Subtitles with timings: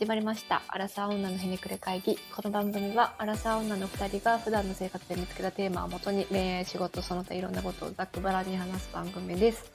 [0.00, 0.62] 始まりました。
[0.68, 2.16] アラサー女のひねくれ会議。
[2.34, 9.70] この番組は、アラサー女の二人が普段の生活で見つけたテーマをもとに、恋愛、仕事、その他いろんなことをざっくばらんに話す番組です。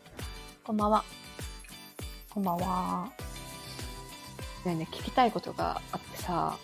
[0.63, 1.05] こんばんは。
[2.31, 3.11] こんばんは。
[4.65, 6.57] ねえねえ聞きたいことがあってさ、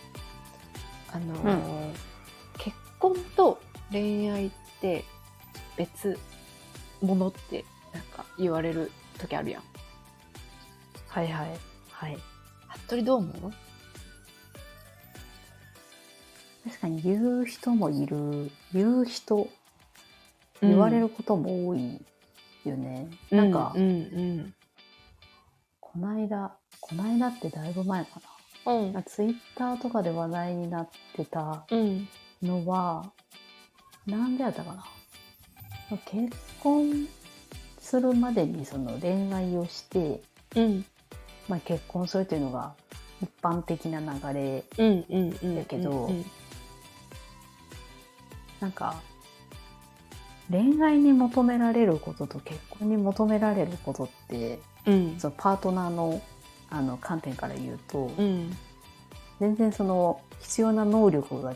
[1.12, 1.93] あのー
[2.57, 5.05] 結婚と恋愛って
[5.77, 6.17] 別
[6.99, 9.63] 物ってなんか言われる時あるやん。
[11.09, 11.49] はいはい。
[11.91, 12.17] はい。
[12.85, 13.53] 服部どう思う？
[16.63, 18.52] 確かに言う人もいる。
[18.73, 19.49] 言う人、
[20.61, 21.99] 言われることも多い
[22.66, 23.09] よね。
[23.31, 24.53] なんか、うんうん
[25.80, 28.21] こないだ、こないだってだいぶ前か
[28.66, 28.94] うん。
[28.94, 29.03] な。
[29.03, 32.08] ツイッターとかで話題になってたうん。
[32.41, 33.11] のは、
[34.05, 34.85] なんでやったかな。
[36.05, 37.08] 結婚
[37.80, 40.22] するまでにその恋愛をして、
[40.55, 40.85] うん。
[41.52, 42.73] まあ、結婚するというのが
[43.21, 44.63] 一般的な流れ。
[45.55, 46.25] だけどうん
[48.61, 49.02] なんか
[50.49, 55.19] 恋愛に求められることと結婚に求められることってうん。
[55.19, 56.21] そのパートナーの
[56.69, 58.55] あの観点から言うと、うん。
[59.41, 61.55] 全然その必要な能力が違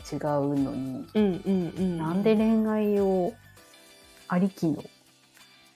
[0.58, 1.98] のに、うんうんうん。
[1.98, 3.32] なんで恋愛を
[4.28, 4.84] ありきの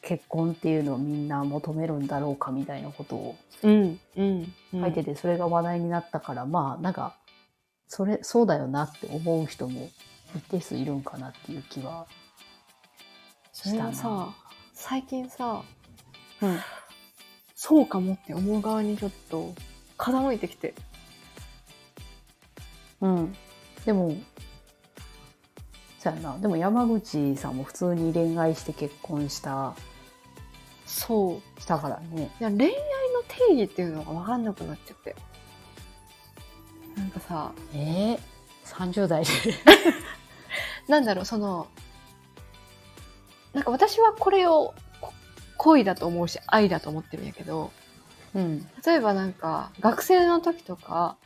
[0.02, 3.36] 結婚っていうのをみんな求めるんだろうかみたいなことを。
[3.62, 7.16] 書いててそれが話題になったから、まあなんか
[7.88, 9.90] それそうだよなって思う人も
[10.34, 12.06] 一定数いるんかなっていう気は
[13.52, 14.34] それはさ、
[14.72, 15.62] 最近さ、
[16.40, 16.58] うん、
[17.54, 19.54] そうかもって思う側にちょっと
[19.98, 20.72] 傾いてきて。
[23.02, 23.34] うん。
[23.84, 24.16] でも、
[25.98, 26.38] そうやな。
[26.38, 29.74] でも山口さんも普通に恋愛して結婚した、
[30.90, 31.60] そう。
[31.60, 32.30] したからね。
[32.40, 32.76] いや、恋愛の
[33.28, 35.14] 定義っていうのが分かんなくなっちゃって。
[36.96, 38.18] なんかさ、えー、
[38.64, 39.30] 30代で。
[40.88, 41.68] なんだろう、その、
[43.52, 45.12] なんか私はこれをこ
[45.58, 47.70] 恋だと思うし、愛だと思ってるんやけど、
[48.34, 48.68] うん。
[48.84, 51.16] 例えばなんか、学生の時とか、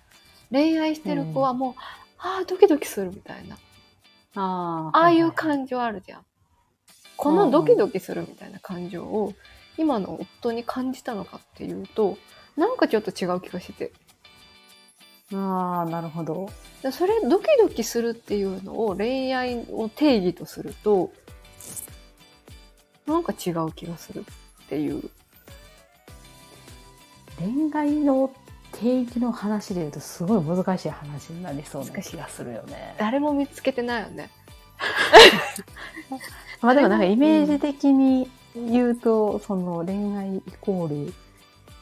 [0.51, 1.75] 恋愛してる子はもう、
[2.19, 3.57] ああ、ドキドキするみたいな。
[4.35, 4.99] ああ。
[4.99, 6.25] ああいうは感情あるじゃん。
[7.17, 9.35] このドキドキするみたいな感情を、
[9.77, 12.19] 今の夫に感じたのかっていうと、
[12.57, 13.93] なんかちょっと違う気がしてて。
[15.33, 16.49] ああ、なるほど。
[16.83, 21.13] でそれ、ドキドキするっていうのを恋愛を定義とすると、
[23.07, 24.25] なんか違う気がする
[24.65, 25.11] っていう。
[27.39, 28.33] 恋愛の
[28.73, 32.95] 定義の話で言うとすごい難しい話になりそうな気がするよね。
[32.99, 34.31] 誰も見つけてないよね。
[36.65, 41.13] まあでもなんかイメージ的に言うと、その恋愛イコール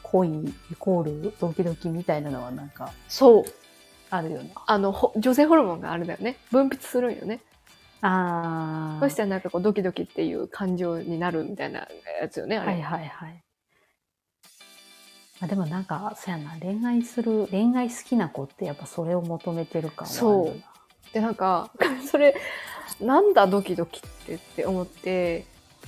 [0.01, 3.43] 恋イコールドキドキみたいなのはなんかそう。
[4.09, 4.51] あるよね。
[4.67, 6.35] あの、ほ女性ホルモンがあれだよね。
[6.51, 7.39] 分泌するんよね。
[8.01, 9.01] ああ。
[9.01, 11.87] そしたらなんかこうドキドキっていう感情になるみたいな
[12.21, 12.73] やつよね、あれ。
[12.73, 13.43] はいはいはい。
[15.39, 21.71] まあ、でもなんか、そうやな、恋愛する、恋愛好きな子ってやっぱそれを求めてる感はあるよなそうで、なんか、
[22.05, 22.35] それ、
[23.01, 25.45] なんだドキドキってって思って、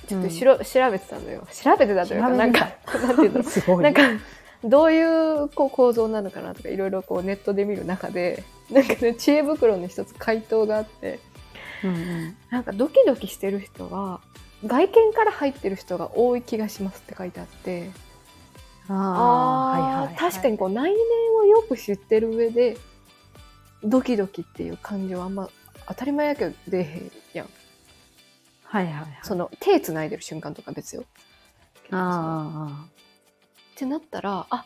[0.07, 1.47] ちょっとしろ、調べてたのよ。
[1.51, 2.69] 調べてたというか、なんか、
[3.01, 3.43] なんていうの？
[3.43, 3.83] すごい。
[3.83, 4.01] なんか、
[4.63, 11.19] どういうこう構造なのかなとか、いろいろこうネットで見る中で、なんかね、知恵袋に一つ回答があって、
[11.83, 12.37] うんうん。
[12.49, 14.21] なんかドキドキしてる人は、
[14.65, 17.89] 外見から入ってる人が多い気がしますって書いてあって、
[18.87, 20.15] ああ、はい、はい。
[20.15, 20.95] 確かにこう内面
[21.39, 22.77] をよく知ってる上で、
[23.83, 25.49] ドキドキっていう感情はあんま
[25.87, 27.49] 当たり前やけど出えへんやん。
[28.63, 29.19] はいはいはい。
[29.23, 31.05] その手繋いでる瞬間とか別よ。
[31.91, 32.85] あ
[33.73, 34.65] ってなったら、あ、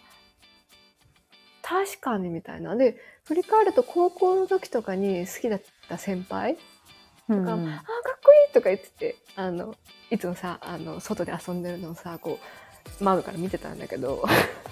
[1.62, 2.76] 確かにみたいな。
[2.76, 6.62] で、振り返ると高校の時とかに好きだった先輩と
[7.28, 7.84] か、うんあ、か
[8.16, 9.76] っこいいとか言ってて、あの、
[10.10, 12.40] いつもさ、あの、外で遊んでるのをさ、こ
[13.00, 14.24] う、窓から見てたんだけど、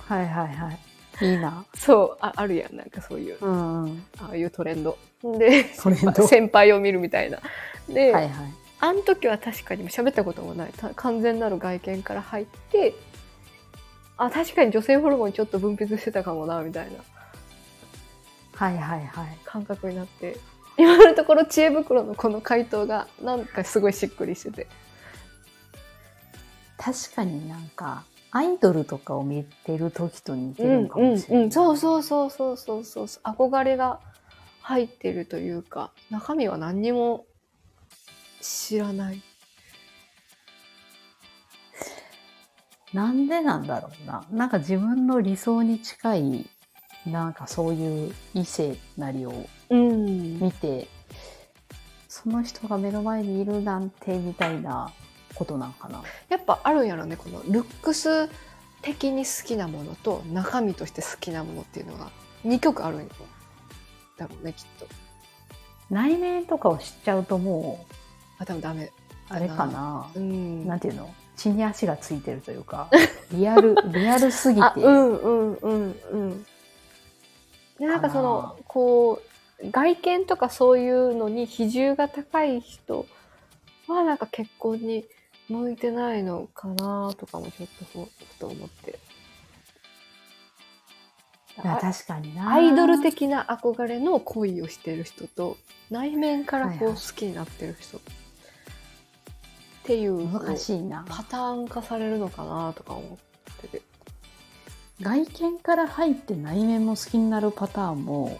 [0.08, 0.80] はいはいはい。
[1.22, 1.66] いいな。
[1.76, 4.04] そう、ああるやん、なんかそういう、うんうん。
[4.20, 4.98] ああいうトレンド。
[5.24, 6.28] で、トレンド？
[6.28, 7.40] 先輩を見るみたいな。
[7.90, 8.54] で、はいはい。
[8.80, 12.94] あの時は確かに喋ったこともないた完全なる外見から入って
[14.18, 17.00] あ確かに女性ホルモンちょっと分泌してたかもなみたいな
[18.54, 19.38] はいはいはい。
[19.44, 20.38] 感覚になって
[20.78, 24.68] 今のところ知恵袋のこの回答がなんかすごいしっくりしてて
[26.78, 28.04] 確かになんか、
[28.38, 31.44] アイドルとかを見てる時と似てるうんかもしれない。
[31.46, 33.08] うんそうそうそうそうそうそう。
[33.24, 34.00] 憧れが
[34.62, 37.26] 入ってるというか中身は何にも
[38.40, 39.24] 知らない。
[42.94, 44.24] なんでなんだろうな。
[44.32, 46.50] なんか自分の理想に近い
[47.08, 50.40] なんかそういう異性なりをうん。
[50.40, 50.88] 見て、
[52.08, 54.92] その人が目の前にいるなんてみたいな
[55.38, 56.04] ことなんかな。
[56.30, 58.30] やっぱあるんやろねこのルックス
[58.82, 62.12] 的に好きなものと中身として好きなものっていうのが。
[62.46, 63.08] 2曲あるんよ。
[64.18, 64.88] だろうねきっと。
[65.90, 67.94] 内面とかを知っちゃうともう、
[68.40, 68.92] あ多分ダメ。
[69.30, 70.10] あれかな。
[70.16, 70.68] うん。
[70.68, 71.14] なんていうの？
[71.36, 72.90] 血に足がついてるというか、
[73.32, 74.64] リアル、リアルすぎて。
[74.64, 76.46] あうんうんうんうん。
[77.80, 79.22] でなんかそかのこ
[79.62, 83.06] う外見とかそういうのに比重が高い人
[83.88, 85.06] はなんか結婚に
[85.50, 89.00] 向いてないのかなとかもちょっとふふと思って
[91.64, 92.54] あ確かにな。
[92.54, 95.58] アイドル的な憧れの恋をしてる人と
[95.90, 98.02] 内面からこう好きになってる人っ
[99.84, 101.04] ていう難しいな。
[101.08, 103.82] パターン化されるのかなとか思ってて
[105.02, 108.40] 外見から入って内面も好きになるパターンも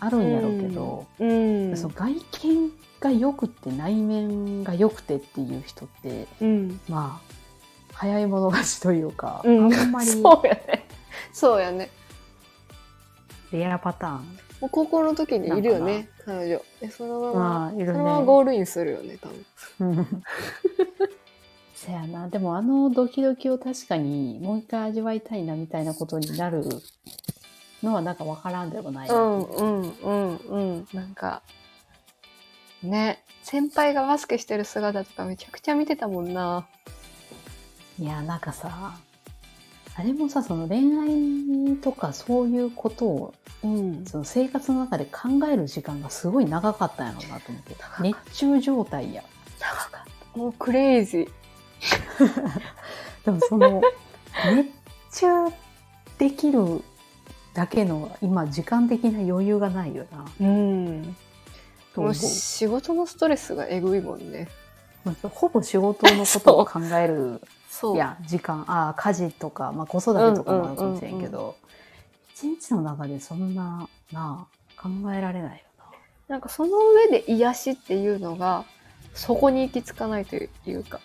[0.00, 1.76] あるんやろうけど、うん。
[1.76, 6.80] その外見が良くて内面が良くてっていう人ってうん。
[6.88, 7.30] まあ
[7.92, 9.74] 早い者勝ちというか、うん。
[9.74, 10.86] あんまり そうやね。
[11.32, 11.90] そうやね。
[13.52, 14.38] レアパターン。
[14.60, 16.62] もう高校の時にいるよね彼女。
[16.80, 17.86] でそのまま、まあね。
[17.86, 19.28] そのままゴールインするよね多
[19.78, 19.98] 分。
[19.98, 20.22] う ん
[21.74, 22.28] せやな。
[22.28, 26.62] でもあのドキドキを確かにもう一回味わいたいなみたいなことになる
[27.82, 29.18] のはなんかわからんでもないな、う。
[29.18, 30.88] んうんうんうん。
[30.92, 31.42] なんか
[32.82, 36.66] ね先輩がバスケしてる姿とかめちゃくちゃ見てたもんな。
[37.98, 38.98] いやなんかさ
[39.94, 44.04] あれもさその恋愛とかそういうことをうん。
[44.06, 47.76] その生活の中で考える時間がすごい長かったんやろうなと思って。
[48.00, 49.22] 熱中状態や。
[49.58, 49.90] 長かっ
[50.32, 50.38] た。
[50.38, 51.30] もうクレイジー。
[53.24, 53.82] でもその
[55.12, 55.54] 熱中
[56.18, 56.82] できる
[57.54, 60.24] だけの今時間的な余裕がないよな。
[60.40, 61.16] うん。
[61.96, 64.48] もう仕事のストレスがえぐいもんね。
[65.04, 67.40] まあほぼ仕事のことを考える。
[67.68, 68.64] そや時間。
[68.68, 71.56] ああ家事とか、まあ、子育てとかもあるかもしれんけど。
[72.34, 74.46] 一日の中でそんなな
[74.78, 75.64] あ考えられないよ
[76.28, 76.38] な。
[76.38, 78.64] んかその上で癒しっていうのが
[79.14, 81.00] そこに行き着かないというか。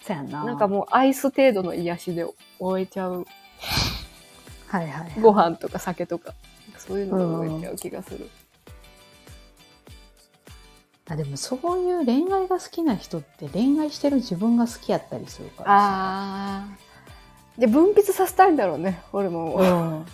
[0.00, 0.44] なそやな。
[0.44, 2.26] なんかもうアイス程度の癒しで
[2.58, 3.26] 終えちゃう
[4.78, 5.20] はいはいはい。
[5.20, 6.34] ご飯とか酒とか
[6.78, 8.28] そういうので終えちゃう気がする、
[11.08, 17.60] あでもそういう恋愛が好きな人って恋愛してる自分が好きやったりするからあー。
[17.60, 19.64] で分泌させたいんだろうねホルモンを、う
[20.00, 20.06] ん。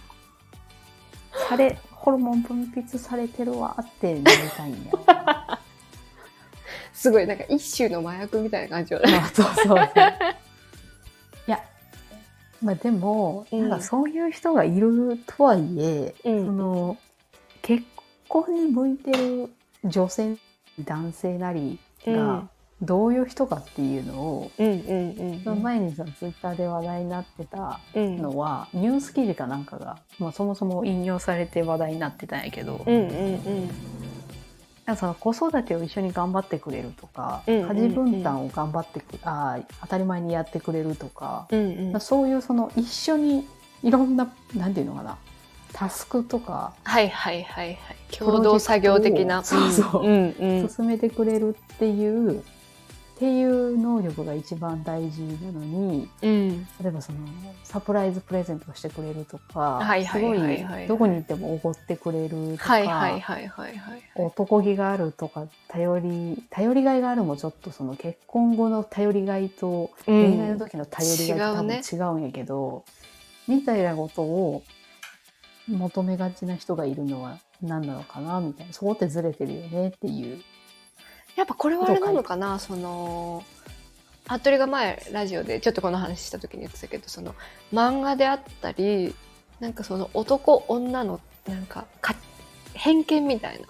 [1.48, 5.60] されホルモン分泌されてるわってなりたいんやろな
[6.92, 9.10] すごいなんか一種の麻薬みたいな感じよね。
[9.10, 9.86] まあそうそうそう
[12.62, 13.68] まあでも、うん。
[13.68, 16.46] なんかそういう人がいるとはいえ、うん。
[16.46, 16.96] その
[17.62, 17.84] 結
[18.28, 19.50] 婚に向いてる
[19.84, 20.36] 女性
[20.84, 22.48] 男性なりが
[22.82, 28.16] どういう人かっていうのを、うんの前にさツイッターで話題になってたうん。
[28.16, 33.06] のは、ニュース記事かなんかが、まあ、そもそも引用されて話題になってたんやけど、うんうんう
[33.66, 33.70] ん
[34.90, 37.68] なんかその子育てを一緒に頑張ってくれるとか、うんうんうん。
[37.76, 42.00] 家事分担を頑張ってくあー当たり前にやってくれるとか、うんうん。
[42.00, 43.46] そういうその一緒に
[43.84, 45.16] いろんななんていうのかな
[45.72, 47.76] タスクとかはいはいはいはい。
[48.10, 49.44] 共同作業的な。
[49.44, 50.02] そうそう。
[50.04, 50.68] うんうん。
[50.68, 52.42] 進めてくれるっていう、
[53.20, 56.66] っていう能力が一番大事なのにうん。
[56.82, 57.18] 例えばその
[57.64, 60.58] サプライズプレゼントをしてくれるとか、はいはいはいはい。
[60.58, 63.20] すはいごいどこに行ってもおごってくれるとか、
[64.16, 71.82] 男気があるとか頼り頼りがいがあるもちょっとその結婚後の頼りがいとうん恋愛の時の頼りがいって多分違うね。
[71.92, 72.84] 違うんやけど、
[73.46, 74.62] みたいなことを
[75.68, 78.72] 求めがちな人がいるのは何なのかなみたいな。
[78.72, 80.40] そこってずれてるよねっていう
[81.36, 83.44] やっぱこれはあれなのかなその
[84.28, 87.34] 服部が前ラジオでちょっとこの話した時に言ってたけどその
[87.72, 89.14] 漫画であったり
[89.58, 92.14] なんかその男女のなんかか
[92.74, 93.66] 偏見みたいな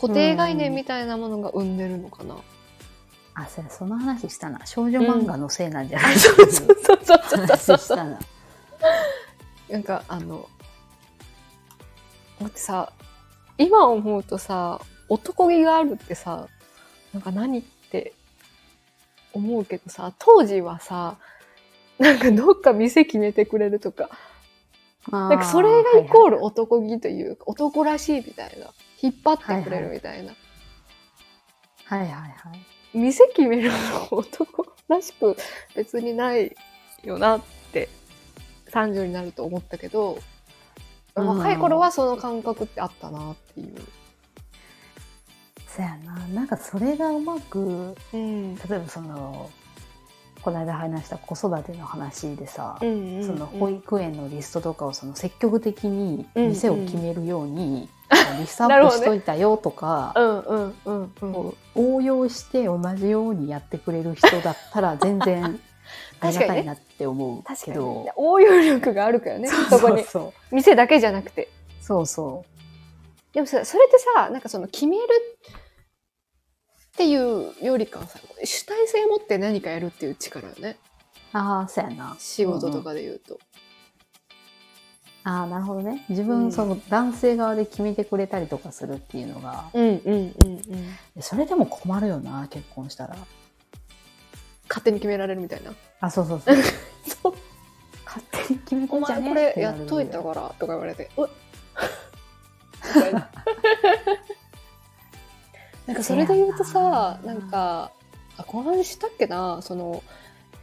[0.00, 2.36] 固定概念みたいなものが生んでるのかな、
[3.34, 4.66] あそうやその話したな。
[4.66, 7.46] 少女漫画のせいなんじゃない、うそうそうそうそう。
[7.46, 8.18] 話そう
[9.70, 10.48] なんかあの
[12.40, 12.92] だってさ
[13.56, 16.48] 今思うとさ男気があるってさ
[17.14, 18.12] なんか何って
[19.32, 21.16] 思うけどさ当時はさ
[21.98, 24.10] なんかどっか店決めてくれるとか。
[25.10, 28.72] ななんかそれがイコール男気というか、男らしいみたいな。
[29.02, 30.32] 引っ張ってくれるみたいな、
[31.84, 32.26] はいはいは
[32.94, 32.96] い。
[32.96, 35.36] 店決めるの男らしく
[35.74, 36.56] 別にない
[37.02, 37.42] よなっ
[37.72, 37.90] て
[38.70, 40.18] 30になると思ったけど
[41.16, 41.26] うん。
[41.26, 43.76] 若い頃はその感覚ってあったなっていう。
[45.74, 46.14] そやな。
[46.28, 48.54] なんかそれがうまくうん。
[48.56, 49.50] 例えばその
[50.44, 57.88] この間話した子育ての話でさ、うんうんその保育園のリストとかをその積極的にうん店を決めるように、
[58.38, 59.00] リストアなるほどね。
[59.00, 60.12] ップしといたよとか、
[61.74, 65.58] 応用して同じようにやってくれる人だったら全然
[66.20, 68.04] ありがたいなって思うけど。
[68.04, 68.12] ね。
[68.16, 70.04] 応用力があるからね、そこに。
[70.50, 71.48] 店だけじゃなくて。
[71.80, 72.44] そうそ
[73.32, 75.02] でもさ、それってさ、なんかその決める
[76.94, 80.76] っていうよりかはさ、主体性持って何かやるっていう力よね。
[81.34, 83.40] うああそうやな仕事とかで言うと。
[85.24, 90.34] ああなるほどね自分、うんその男性側で決めてくれたりとかするっていうのがうんうんうん
[91.16, 91.22] うん。
[91.22, 93.16] それでも困るよな結婚したら
[94.68, 95.72] 勝手に決められるみたいな。
[96.00, 96.56] あそうそうそう
[97.22, 97.34] そう。
[98.04, 101.28] 勝手に決めておんじゃ前ねこれやっといたからとか言われて、うっ
[102.94, 103.30] みたいな。
[105.86, 107.92] なんかそれで言うとさ、なんなか、
[108.36, 110.02] あ、この話したっけな、その、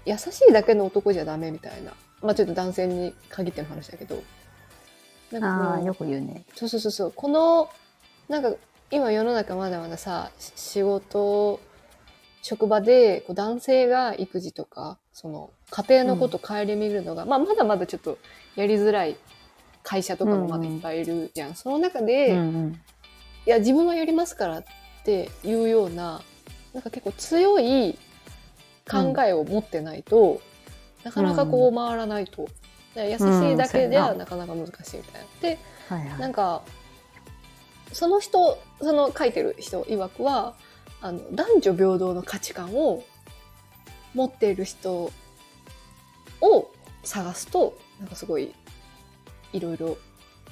[0.05, 1.93] 優しいだけの男じゃダメみたいな。
[2.21, 4.21] まあちょっと男性に限っての話だけど。
[5.31, 7.13] なんかよく言うねそうそうそうそう。
[7.15, 7.69] この、
[8.27, 8.53] なんか
[8.89, 11.59] 今世の中まだまださ、し仕事、
[12.41, 18.17] 職場でこう男性が育児とか、その家庭のこと顧みるのが、まあまだまだちょっと
[18.55, 19.15] やりづらい
[19.83, 21.55] 会社とかもまだいっぱいいるじゃん。
[21.55, 22.81] その中で、うんいうん
[23.45, 24.63] や自分はやりますからっ
[25.03, 26.21] ていうような、
[26.73, 27.97] なんか結構強い
[28.89, 30.41] 考えを持ってないと、
[31.03, 32.43] なかなかこう回らないと。
[32.43, 32.51] だか
[32.95, 34.25] ら優しいだけではうんな。
[34.25, 35.27] かなか難しいみたいな。
[35.41, 36.19] で、はいはい。
[36.19, 36.61] なんか
[37.93, 40.55] その人その書いてる人曰くは
[41.01, 43.03] あの男女平等の価値観を
[44.13, 45.11] 持っている人
[46.41, 46.71] を
[47.03, 48.53] 探すとなんかすごい
[49.53, 49.97] いろいろ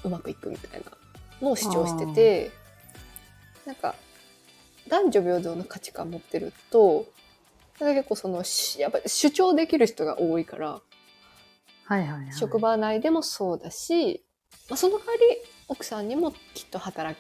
[0.04, 0.92] うまくいくみたいな
[1.42, 2.52] のを主張してて
[3.66, 3.96] なんか
[4.90, 7.06] 男女平等の価値観持ってると
[7.80, 10.82] なんか結構そのしやっぱり主張できる人が多いから
[11.86, 12.34] はいはいはい。
[12.34, 14.24] 職場内でもそうだし、
[14.70, 15.20] まあ、その代わり
[15.68, 17.18] 奥さんにもきっと働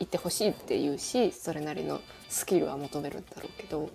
[0.00, 3.90] いてほしいっていうしそれなりのスキルは求めるんだろうけど、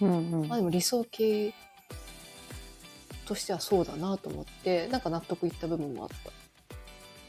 [0.00, 0.48] うんうん。
[0.48, 1.52] まあ、でも理想形
[3.26, 6.08] としてはそうだなと思ってなんか納得いった部分もあっ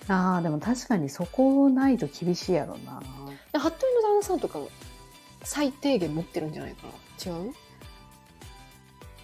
[0.08, 0.14] た。
[0.14, 3.02] ああでも確かにそこないと厳しいやろな。
[3.52, 4.70] で服部の旦那さんとかも
[5.44, 7.34] 最低限持ってるんじゃないかな。
[7.34, 7.54] 違う？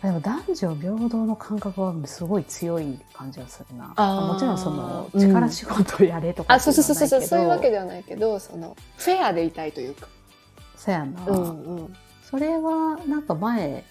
[0.02, 3.88] でも男女平等の感覚はすごい強い感じがするな。
[3.88, 7.42] もちろんそのうん力仕事をやれとかあそうそうそうそうそう。
[7.42, 10.08] いうわけでではないけどそのフェアでいたいというか。
[10.78, 11.96] そやな、うんうん。
[12.24, 13.84] それはなんか前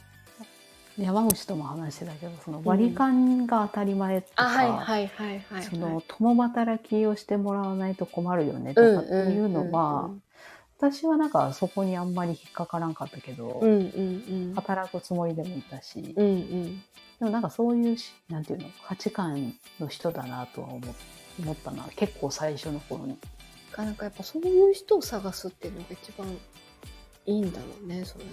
[0.96, 4.86] 山口とも話してたけどその割り勘が当たり前とか、
[6.06, 10.10] 共働きをしてもらわないと困るよねとかっていうのは、
[10.78, 14.54] 私はなんかそこにあんまり引っかからんかったけど、うんうんうん。
[14.54, 16.82] 働くつもりでもいたし、うんうん。
[17.18, 20.94] でもなんかそういうしなんていうの価値観の人だなとは思
[21.40, 23.16] 思ったな結構最初の頃に。
[23.76, 26.28] なんかやっぱそういう人を探すっていうのが一番
[27.26, 28.30] いいんだろうねそれは。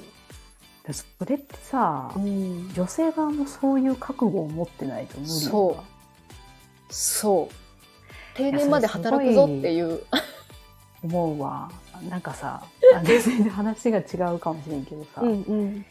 [0.85, 5.31] でそれってさ、ん、女性側もそういう覚悟を持ってないと無理。
[5.31, 6.93] そう。
[6.93, 8.37] そう。
[8.37, 10.03] 定年まで働くぞっていう。
[11.03, 11.71] 思うわ
[12.09, 12.63] なんかさ
[12.95, 15.85] あ全然話が違うかもしれんけどさ、ん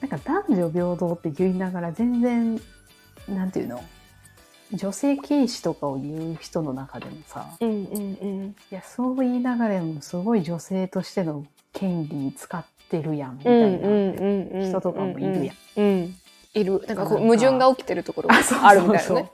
[0.00, 2.60] なんか男女平等って言いながら全然
[3.28, 3.82] なんていうの
[4.72, 8.56] 女性軽視とかを言う人の中でもさうんうんうん。
[8.70, 15.56] いやそう言いながらもすごい女性としての権利に使ってるやんみたうんいなうん人とかもいるやん。
[15.76, 16.14] うん
[16.54, 16.82] いる。
[16.86, 19.30] なんかこう矛盾が起きてるところがあるみたいなね。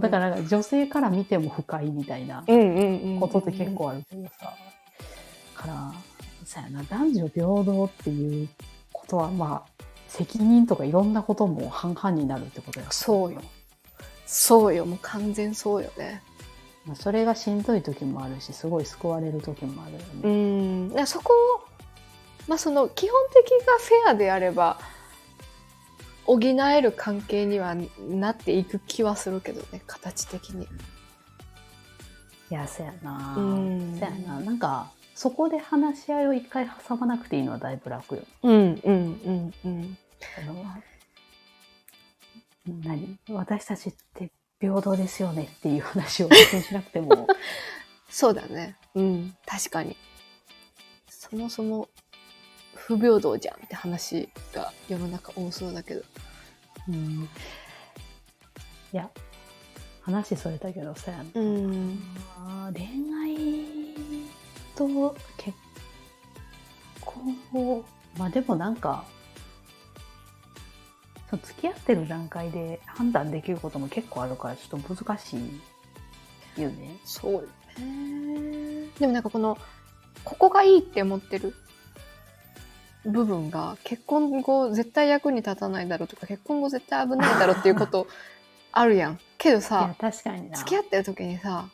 [0.00, 3.20] だから女性から見ても不快みたいなうんうんうん。
[3.20, 4.54] ことって結構あるけどさ、
[5.64, 5.92] から
[6.44, 8.48] そうやな男女平等っていう
[8.92, 12.86] ことはまあ責任とかいろんなことも半々になるってことや。
[12.90, 13.42] そうよ。
[14.26, 14.86] そうよ。
[14.86, 16.22] もう完全そうよね。
[16.86, 20.88] まあそれがしんどい時もあるしすごい救われる時もあるようね、ん。
[20.90, 21.64] だからそこを
[22.46, 24.78] まあその基本的がフェアであれば
[26.26, 27.74] 補える関係には
[28.08, 30.68] なっていく気はするけどね形的に。
[32.50, 33.96] いやそやな、うん。
[33.98, 34.38] そやな。
[34.40, 39.98] なんかそこで話し合いを一回挟まなくていいのはだいぶ楽ようんうんうんうん。
[40.38, 40.64] あの
[42.82, 43.18] 何？
[43.30, 47.26] 私たちって平等ですよねっていう話を別にしなくても
[48.08, 48.76] そうだね。
[48.94, 49.96] うん確かに。
[51.08, 51.88] そもそも
[52.74, 56.02] 不平等じゃんって話が世の中多そうだけど。
[56.88, 57.28] うん
[58.92, 59.10] いや
[60.02, 61.12] 話それたけどさ。
[61.34, 61.98] うん。
[62.72, 62.84] 恋
[63.22, 63.73] 愛
[64.76, 65.56] と結
[67.00, 67.84] 婚
[68.18, 69.04] まあでもなんか
[71.30, 75.36] そう付き合ってる段階で判断できることも結構あるからちょっと難し
[76.56, 76.96] いよね。
[77.04, 78.88] そうよね。
[78.98, 79.58] でもなんかこの、
[80.22, 81.54] ここがいいって思ってる
[83.04, 88.06] 部分が結婚後絶対役に立たないだろうとか結婚後絶対危ないだろうっていうこと
[88.72, 89.18] あるやん。
[89.38, 90.58] けどさ、確かにな。
[90.58, 91.68] 付き合ってる時にさ、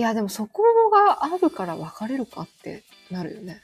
[0.00, 3.60] いやでもそこがあるから別れるかってなるよね。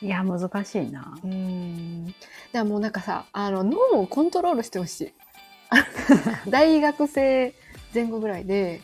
[0.00, 1.18] いや難しいな。
[1.24, 2.06] うん。
[2.52, 5.12] でももうなんかさ、あの脳をコントロールしてほしい。
[6.48, 7.52] 大学生
[7.92, 8.80] 前後ぐらいで、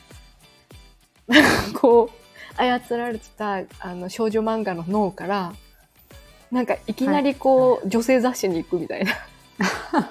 [1.28, 5.52] なんかこう、操られてたあの少女漫画の脳から、
[6.50, 9.12] なんかいきなりこう、女性雑誌に行くみたいな。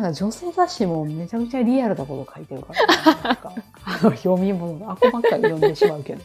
[0.00, 3.52] なんか女性雑誌もめちゃくちゃリアルなこと書いてるからな、なんか
[3.84, 6.22] あの読み物があこばっかり読んでしまうけど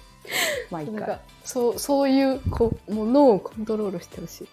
[0.70, 4.48] 毎回なんかそう、そういう、こう、もう脳をコントロールしてほしい。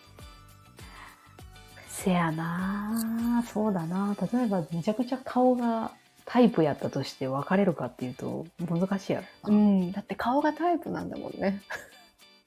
[1.89, 5.93] せやなそうだな例えばめちゃくちゃ顔が
[6.25, 9.93] タイプやったとして別れるかっていうと難しいやろな、うん。
[9.93, 11.61] だって顔がタイプなんだもんね。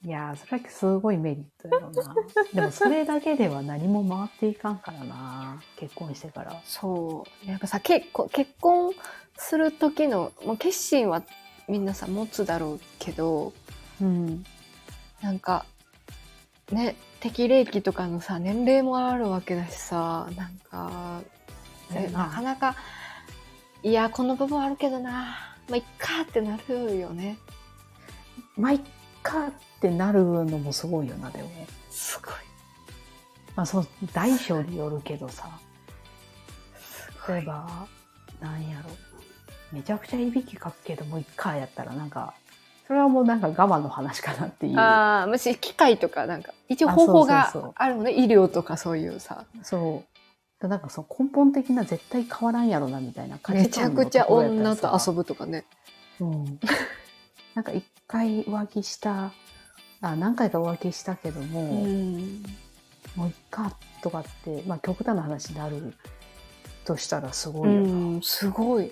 [0.06, 2.16] いやーそれはすごいメリットやろな
[2.54, 7.50] でもそれだけでは何も回っていかんからな結婚してからそう。
[7.50, 8.94] やっぱさ、結構、結婚
[9.38, 11.24] する時の、もう決心は
[11.70, 13.54] みんなさ、持つだろうけど、
[14.02, 14.44] うん
[15.22, 15.66] なんか、
[16.70, 21.22] ね、適齢期とかのさ、年齢もあるわけだしさ、なんか、
[21.94, 22.76] えなかなか、
[23.84, 25.38] いや、この部分あるけどな、
[25.70, 27.38] まあ、いっかってなるよね。
[28.58, 28.80] まあいっ
[29.22, 29.52] かっ
[29.84, 31.50] てなるのもすごいよなでも
[31.90, 32.34] すごい。
[33.56, 35.50] まあそう大小によるけどさ。
[37.28, 37.88] 例えば
[38.42, 38.90] なんやろ
[39.72, 42.34] めちゃくちゃいびきかくけどもういっかやったらなんか
[42.88, 48.14] それはもうなんか我慢の話かなっていうああ、もし機械とか、なんか、一応あ方法があるのね。
[48.14, 49.46] 医療とかそういうさ。
[49.62, 50.04] そ
[50.62, 50.68] う。
[50.68, 55.66] なんかその根本的な絶対変わらんやろなみたいな価め値観のちゃくちゃ女と遊ぶとかね。
[56.20, 56.60] うん。
[57.56, 59.32] なんか一回浮気した、
[60.04, 62.44] あ、何回か浮気したけども、ん。
[63.16, 65.94] もういっかとかって、まあ極端な話になる
[66.86, 68.18] としたらすごういよな。
[68.18, 68.92] ん、すごい。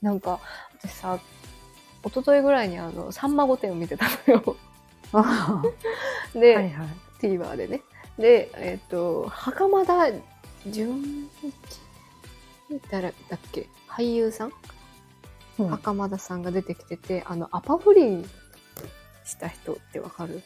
[0.00, 0.40] なんか、
[0.82, 1.18] 私さ、
[2.04, 4.56] 一昨日ぐらいにあの、さんま御殿を見てたのよ。
[5.12, 5.62] あ
[6.34, 6.88] で、はいはい。
[7.20, 7.82] TVer でね。
[8.18, 10.10] で、えっ、と、袴田
[10.66, 13.68] 純一誰だっけ？
[13.88, 14.52] 俳優さん、
[15.58, 18.28] うん袴田さんが出てきてて、あの、アパ不倫
[19.24, 20.42] した人ってわかる？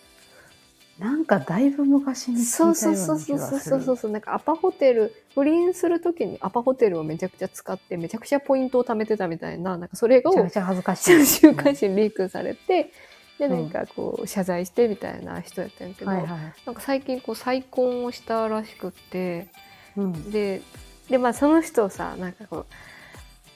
[0.99, 3.61] なんかだいぶ昔に聞いたよそううな気そうがする。
[3.61, 11.27] そうそうそうそうそうなんかアパホテル不倫するときにアパホテルをめちゃくちゃ使ってめちゃくちゃポイントを貯めてたみたいななんかそれをめちゃくちゃ恥ずかしい。
[11.27, 12.93] 週刊誌にリークされて
[13.39, 16.29] でうんなんかこう謝罪してみたいな人やったんやけど、はいはい。
[16.65, 19.49] なんか最近こう再婚をしたらしくって
[19.97, 20.31] うん。
[20.31, 20.63] で
[21.11, 22.67] でまあその人をさなんかこう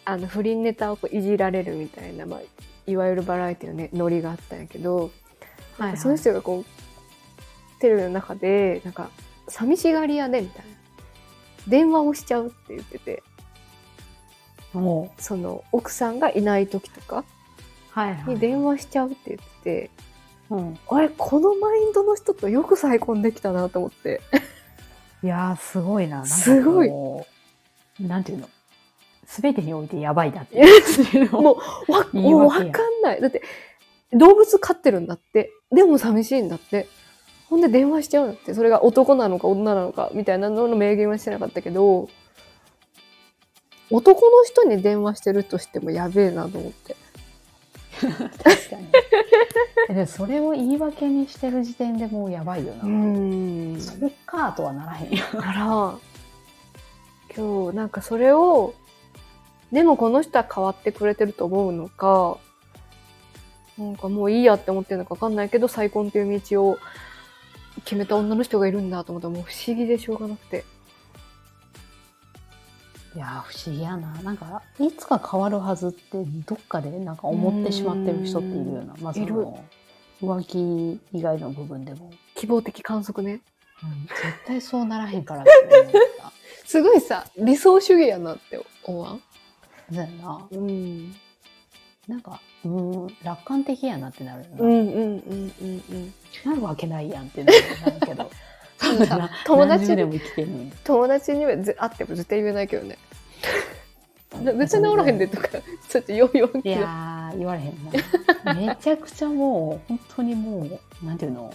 [0.04, 2.40] あの不倫ネタをこういじられるみたいな、まあ、
[2.86, 5.10] いわゆるバラエティの、ね、ノリがあったんやけど、
[5.78, 5.96] はいはい。
[5.96, 9.10] その人がこうテレビの中でなんか
[9.48, 10.70] 「寂しがり屋で」みたいな。
[11.68, 13.22] 電話をしちゃうって言ってて。
[14.72, 17.24] もその奥さんがいない時とかう、
[17.90, 18.34] はいはい。
[18.34, 19.90] に電話しちゃうって言ってて、
[20.48, 20.78] うん。
[20.88, 24.20] あれこのマインドの人とよく再婚できたなと思って。
[25.24, 26.18] いやー、すごいな。
[26.18, 26.90] なんかすごい。
[28.00, 28.48] なんていうの？
[29.30, 31.40] すべてにおいてやばいなっていうの。
[31.40, 33.42] もうわもうわかんないだって
[34.12, 36.88] 動物飼ってるんだってでも寂しいんだって
[37.48, 42.08] ほんで電話しちゃうんだってそれが男なのか女なのかみたいなのの明言はしてなかったけど
[43.92, 46.96] 男の人に電話してるとしてもやべえなと思って
[48.00, 48.88] 確かに。
[49.90, 52.84] えでそれを言い訳にしてる時点でもうやばいよな。
[52.84, 55.24] んそっかとはならへんよ。
[55.38, 55.98] あら
[57.36, 58.74] 今日なんかそれを
[59.72, 62.38] でもこの人は変わってくれてると思うのか
[63.78, 66.78] なんかもういいやって思ってるのか分かんないけど再婚っていう道を
[67.84, 70.64] 決めた女の人がいるんだと思ったらもう不思議でしょうがなくて
[73.14, 74.12] いやー、不思議やな。
[74.22, 78.94] なんか、いつか変わるはずって、どっかでなんか思ってしまってる人っているよな。
[79.00, 79.64] まあ、その、
[80.22, 82.12] 浮気以外の部分でも。
[82.36, 83.40] 希望的観測ね
[84.08, 86.32] 絶対そうならへんからって思った。
[86.64, 89.22] すごいさ理想主義やなって思わん？
[89.92, 90.46] そうやな。
[90.50, 91.14] うん
[92.08, 94.64] なんか、うーん、楽観的やなってなるよな。
[94.64, 98.30] うんうんうんうんうんなるわけないやんってなるけど。
[98.80, 100.72] でもさ友達何十年も生きてるのに。
[100.84, 102.98] 友達にはぜ会っても絶対言えないけどね
[104.42, 105.48] な 別に治らへんでとか、
[105.88, 106.70] ちょっとよう言わんい。
[106.70, 107.74] やー、言われへん
[108.44, 108.54] な。
[108.54, 110.66] めちゃくちゃもう、本当にも
[111.02, 111.52] う、なんていうの、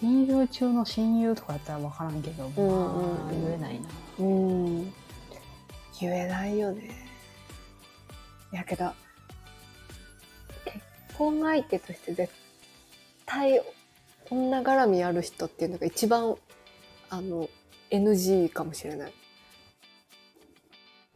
[0.00, 3.88] 親友中の親友とかやったら分からんけど、言えないな。
[4.18, 4.92] うん。
[6.00, 7.07] 言えないよね。
[8.52, 8.92] やけど、
[10.64, 10.78] 結
[11.16, 12.32] 婚相手として絶
[13.26, 13.60] 対
[14.30, 16.36] 女絡みある人っていうのが一番、
[17.10, 17.48] あの、
[17.90, 19.12] NG かもしれない。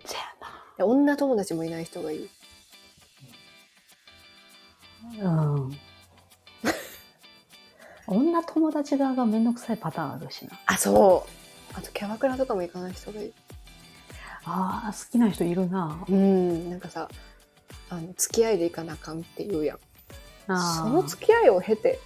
[0.04, 0.22] せや
[0.78, 2.30] で女友達もいない人がいい。
[5.18, 5.42] な。
[5.42, 5.78] うん。
[8.06, 10.58] 女友達側がめんどくさいパターンあるしな。
[10.66, 11.30] あ、そう。
[11.74, 13.32] あとキャバクラとかも行かない人がいい。
[14.44, 16.05] ああ、好きな人いるな。
[16.09, 16.70] うん。
[16.70, 17.09] なんかさ、
[17.90, 19.78] あの、付き合いで行かなあかんって言うやん。
[20.46, 22.00] その付き合いを経て、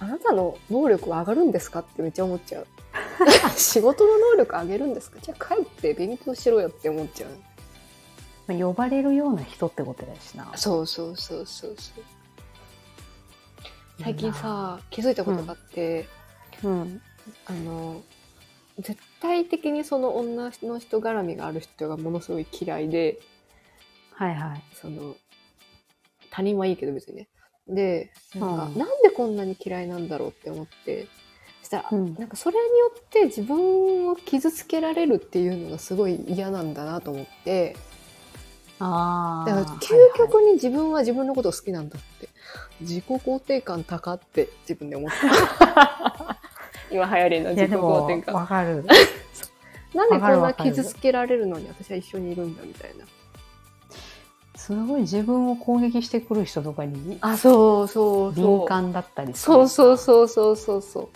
[0.00, 2.66] あなたの能力は上がるんですかってめっちゃ思っちゃう。
[3.56, 5.18] 仕事の能力上げるんですか？
[5.22, 7.30] じゃあ帰って勉強しろよって思っちゃう。
[8.48, 10.50] まあ呼ばれるような人ってことだしな。
[10.56, 12.04] そうそうそうそうそう。
[14.02, 16.08] 最近さ、気づいたことがあって、
[16.64, 17.00] うん。
[17.46, 18.02] あの、
[18.80, 23.18] 絶対的にその女の人絡みがある人がものすごい嫌いで、
[24.12, 24.62] はいはい。
[24.74, 25.16] その、
[26.30, 27.28] 他人はいいけど別にね。
[27.68, 31.06] で、なんか、うんなんでこんなに嫌いなんだろうって思って、
[31.62, 37.76] そしたら、うんなんかそれによって自分を傷つけられるっていうのがすごい嫌なんだなと思って、
[38.78, 39.50] ああ。
[39.50, 42.28] だから究極に自分は自分のことを好きなんだって、
[42.80, 46.39] 自己肯定感高って自分で思った。
[46.90, 48.34] 今流行りの自己肯も定、感。
[48.34, 48.84] わかる。
[49.94, 53.04] なんでこんな傷つけられるのに私は一緒にいるんだみたいな。
[54.56, 58.58] すごい自分を攻撃してくる人とかにあ、そうそうそう。
[58.58, 59.54] 敏感だったりする。
[59.54, 61.08] そうそうそうそうそうそう。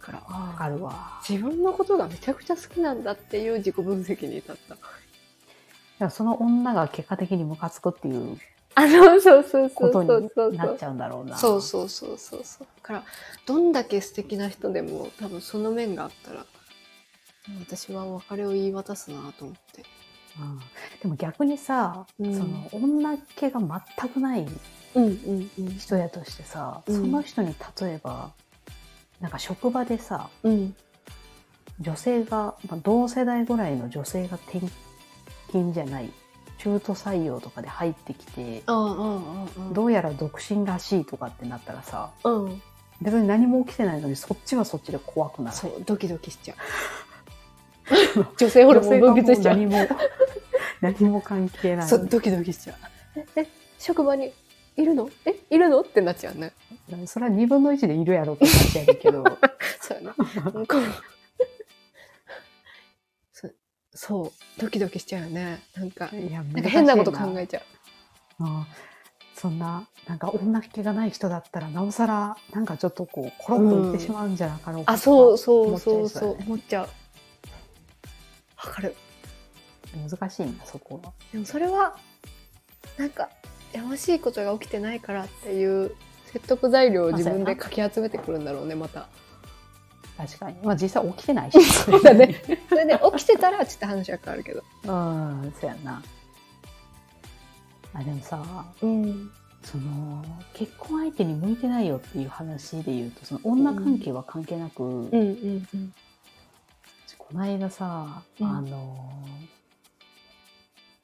[0.00, 1.20] だから、わかるわ。
[1.26, 4.56] 自分のことがめちゃくちゃ好きなんだっていう自己分析に至っ
[5.98, 6.10] た。
[6.10, 8.38] その女が結果的にムカつくっていう
[8.76, 11.36] あ、そうそうそうそうことそうそなっちゃうんだろうな。
[11.36, 12.66] そうそうそうそうそう。
[12.76, 13.04] だから、
[13.46, 16.44] どんだけ素敵な人でも多分その面があったら、
[17.58, 19.82] 私は別れを言い渡すなと思って。
[20.38, 20.60] うん
[21.02, 24.46] でも逆にさ、うんその女っ気が全くない
[24.94, 25.78] うんうんうん。
[25.78, 28.32] 人やとしてさ、うんその人に例えば
[29.20, 30.76] なんか職場でさうん。
[31.80, 34.60] 女性が、まあ、同世代ぐらいの女性が転
[35.48, 36.10] 勤じゃない
[36.58, 39.72] 中途採用とかで入ってきて、うんうんうんうん。
[39.72, 42.62] どうやら独身らしいとかってなったらさうん。
[43.00, 45.56] 別に何も起きてないのにそっちはそっちで怖くなる。
[45.56, 46.56] そう、ドキドキしちゃう。
[48.36, 49.56] 女性ホルモン分泌しちゃう。
[49.56, 49.86] 何も
[50.80, 51.88] 何も関係ない。
[51.88, 52.76] そう、ドキドキしちゃう。
[53.36, 53.46] え、え、
[53.78, 54.32] 職場に
[54.76, 55.08] いるの？
[55.24, 55.80] え、いるの？
[55.80, 56.52] ってなっちゃうね。
[57.06, 59.24] それは2分の1でいるやろって感じやるけど。
[59.80, 60.14] そうやな。
[63.96, 65.60] そうドキドキしちゃうよね。
[65.74, 67.62] なんか、いやなんか変なこと考えちゃ
[68.40, 68.44] う。
[68.44, 68.66] うん
[69.36, 76.88] そんな、なんか女っ気がない人だったら、なおさら、なんかちょっとこう、コロッといってしまうんじゃなかろうかあ、そうそうそそうそう思っちゃう。
[78.56, 78.96] わかる。
[80.10, 81.12] 難しいんだ、そこは。
[81.32, 81.98] でもそれは、
[82.96, 83.28] なんか、
[83.74, 85.94] やましいことが起きてないからっていう
[86.32, 89.06] 説得材料を自分でかき集めてくるんだろうね、また。
[90.16, 90.56] 確かに。
[90.62, 91.62] まあ実際起きてないし。
[91.64, 92.34] そうだね。
[92.68, 94.62] それで起きてたらちょっと話は変わるけど。
[94.84, 96.02] うん、そうやな。
[97.92, 99.30] あ、でもさ、うん。
[99.62, 100.24] その、
[100.54, 105.94] 結婚相手に向いてないよっていう話で言うと、その女関係は関係なく、うんうんうん。
[107.18, 109.10] この間さ、うんあの、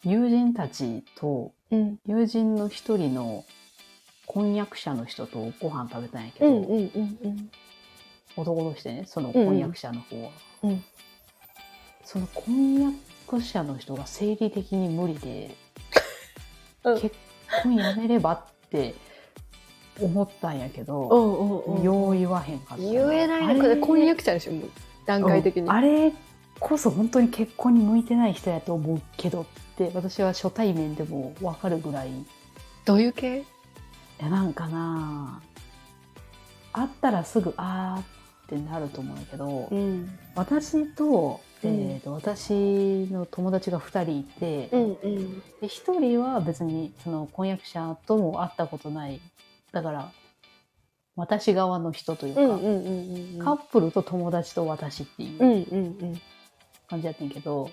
[0.05, 1.99] 友人たちと、うん。
[2.07, 3.45] 友人の一人の
[4.27, 7.51] 婚約者の人とご飯食べたんやけど、うんうんうんうん。
[8.37, 10.31] 男としてね、その婚約者の方は。
[10.65, 10.85] うん。
[12.05, 12.95] その婚
[13.29, 15.55] 約者の人が生理的に無理で、
[16.85, 17.01] うん。
[17.01, 17.17] 結
[17.63, 18.95] 婚やめればって
[20.01, 22.91] 思ったんやけど、おうおうおうよう言わへんかったな。
[22.91, 24.53] 言えないのかあれ婚約者でしょ
[25.07, 25.71] 段階的に、うん。
[25.71, 26.13] あれ
[26.61, 29.45] こそ本当に結婚に向いてない人やと思うけどっ
[29.77, 32.11] て私は初対面でも分かるぐらい。
[32.11, 32.25] い
[32.85, 33.45] どういう系？
[34.23, 35.41] やなんかな
[36.73, 38.22] 会ったらすぐあー
[38.57, 40.19] ってなると思うんだけど、ん。
[40.35, 41.71] 私と,、うん。
[41.71, 42.53] えーと私
[43.11, 45.41] の友達が2人いて、うんうん。
[45.41, 49.21] で1人は別にその婚約者とも会ったことない。
[49.73, 50.13] だから
[51.17, 55.43] 私側の人というか、うんうんうんうんカップルと友達と私っていう。
[55.43, 56.21] うんうんうん。
[56.89, 57.71] 感じやってんけど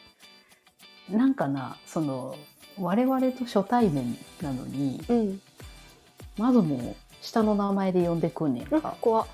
[1.09, 2.37] なんかなその
[2.79, 5.41] 我々と初対面なのにうん。
[6.37, 8.95] まずもう下の名前で呼んでくんねんうんか。
[9.01, 9.27] 怖っ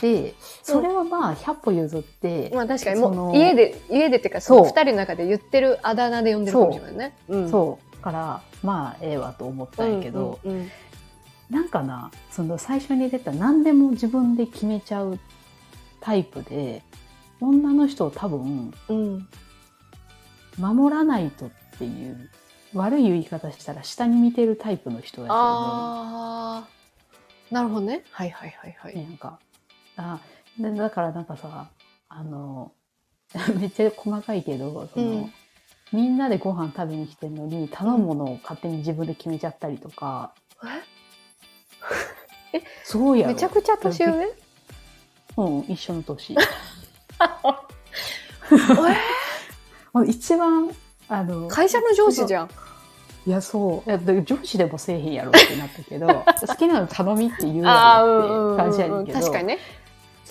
[0.00, 7.16] で、 それはまあ、100歩譲って、まあ確かにもう家で、家でっていうか、そうその二人の中で言ってるあだ名で呼んでるかもしれないね。
[7.28, 7.92] うんそう。
[8.02, 10.70] から、まあ、ええわと思ったんやけど、うんうん
[11.50, 15.18] なんかな、その最初に出た何でも自分で決めちゃう
[16.00, 16.82] タイプで、
[17.42, 19.28] 女の人を多分、うん。
[20.58, 22.30] 守らないとっていう、
[22.72, 26.68] 悪い言い方したら下に見てるタイプの人やと思ああ、
[27.50, 28.02] なるほどね。
[28.10, 28.92] はいはいはいはう。
[28.92, 28.94] い。
[28.96, 29.38] なんか、
[29.96, 30.20] あ
[30.58, 31.68] でだからなんかさ、
[32.08, 32.72] あの、
[33.58, 35.32] めっちゃ細かいけど、その、うん
[35.92, 40.32] みんなでご飯食べに来てるのに頼むものを勝手に自分で決めちゃったりとか、
[42.82, 44.34] そうやろめちゃくちゃ年上？
[45.36, 46.34] うん、一緒の年。
[50.06, 50.70] 一番、
[51.08, 52.50] あの、会社の上司じゃん。
[53.26, 53.88] いや、そう。
[53.88, 59.06] いやで上司でもせえへんやろってなったけど、好きなの頼みって言うやって感じやねうんん。
[59.06, 59.58] けど、確かにね。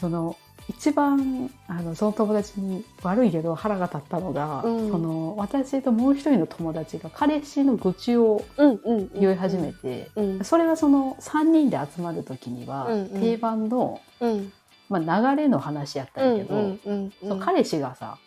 [0.02, 0.36] その、
[0.68, 9.12] 一番、あの、その友達に悪いけど腹が立ったのが、うんその、私ともう一人の友達が彼氏の愚痴をうんうんうん。
[9.20, 10.44] 言い始めて、うん。
[10.44, 14.52] それはその3人で集まる時には、うんうん定番の、うん。
[14.90, 18.18] まあ、流れの話やったんやけど、うんうんそう彼氏がさ、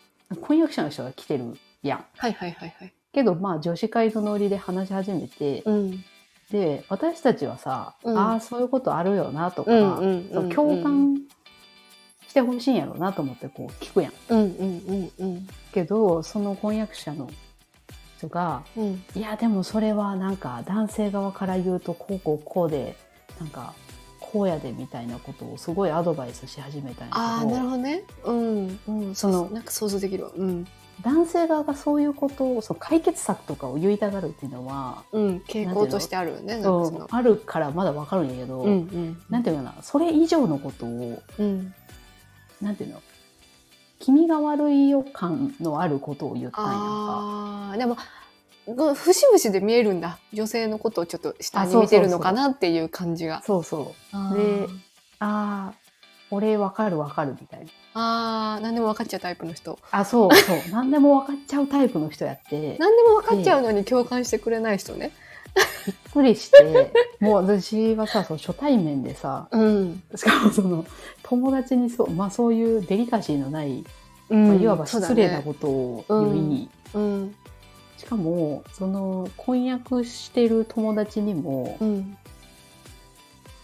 [0.41, 2.05] 婚約者の人が来てるやん。
[2.17, 2.93] はいはいはいはい。
[3.13, 6.03] けど、まあ、女子会のノリで話し始めて、うん。
[6.51, 11.34] で、私たちはさ、うんああ、そういうことあるよなとか、うんうんそう共感し
[12.35, 14.13] てほしいんやろうなと思ってこう聞くやん。
[14.29, 17.29] うんうんうんうんけど、その婚約者の
[18.17, 19.03] 人が、うん。
[19.15, 22.95] いや、でもそれはなんか男性側から言うと、こうこうこうで、
[23.39, 23.73] なんか、
[24.19, 28.03] こうやでみたいなことをすごいアドバイスし始めたんやああ、けどなるほどね。
[28.25, 28.79] うん。
[28.87, 29.15] うん。
[29.15, 30.31] そのなんか想像できるわ。
[30.35, 30.67] うん。
[31.01, 35.43] 男性側がそういうことをそう解決策とかを言いたがるっていうのは、うん。
[35.47, 36.61] 傾向としてあるよね。
[37.09, 39.21] あるからまだわかるんやけど、うんうん。
[39.29, 39.75] なんていうかな？
[39.81, 41.73] それ以上のことをうん。
[42.61, 43.01] なんていうの？
[43.99, 46.79] 気味が悪い予感のあることを言ったんやんか。
[46.79, 47.95] ああ、でも、
[48.95, 50.19] 節々で見えるんだ。
[50.33, 53.41] 女性のことをちょっと下に見てるのかなっていう感じが。
[53.43, 53.95] そうそ
[54.33, 54.35] う。
[54.35, 54.67] で
[55.19, 55.73] ああ、
[56.29, 57.65] 俺わかるわかるみたいな。
[57.93, 59.79] あー、何でも分かっちゃうタイプの人。
[59.91, 60.57] あ、そうそう。
[60.71, 65.11] 何でも分かっちゃうタイプの人やって、何でも分かっちゃうのに共感してくれない人ね。
[65.87, 70.03] びっくりして、もう私はさ、その初対面でさ、うん。
[70.15, 70.85] しかもその
[71.23, 73.85] 友達にそう、まあそういうデリカシーのない、
[74.29, 77.35] うんまあ、いわば失礼なねことを言い、うん。
[77.97, 82.17] しかも、その婚約してる友達にも、うん。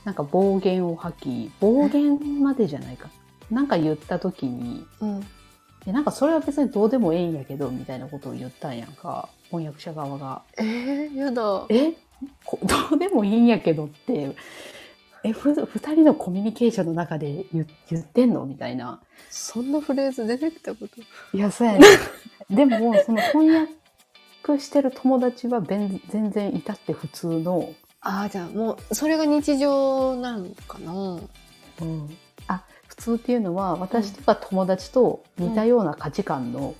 [0.03, 3.09] なんか暴言を吐き、暴言までじゃないか。
[3.49, 5.25] なんか言った時に、うん。
[5.87, 10.43] えなんかそれは別にどうでもええんやけど、みたいなことを言ったんやんか、婚約者側が。
[10.57, 11.65] えー、やだ。
[11.69, 11.93] え
[12.45, 14.35] こ どうでもいいんやけどって、
[15.23, 19.01] え、ふ二人のコミュニケーションの中で言言ってんのみたいな。
[19.29, 21.01] そんなフレーズ出てきたこと。
[21.35, 21.85] いや、そうやね。
[22.49, 31.19] でも、その婚約してる友達は全全然至って普通の、ああ、じゃあもう、それが日常なんかな。
[31.81, 32.17] うん、
[33.01, 36.75] 通っていうのは、私とか友達と似たような価値観の。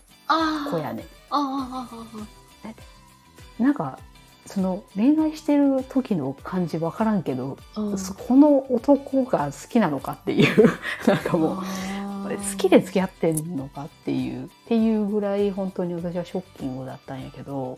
[0.72, 1.06] 子やね。
[1.30, 4.00] ああ、ああ、あなんか、
[4.46, 7.82] その恋愛してる時の感じわからんけど、あ。
[7.82, 10.70] うんそこの男が好きなのかっていう、
[11.08, 17.78] なんかもう、好きで付き合ってんのかっていう、っていうぐらい本当に私はショッキングだったんやけど、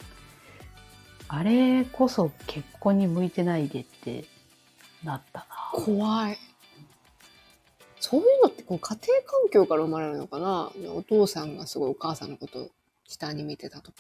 [1.28, 4.26] あれこそ結婚に向いてないでって
[5.04, 5.46] なったな。
[5.74, 6.38] 怖い。
[8.04, 10.74] そういうのってこう家庭環境から生まれるのかな？
[10.94, 12.70] お父さんがすごいお母さんのことを
[13.08, 13.98] 下に見てたとか。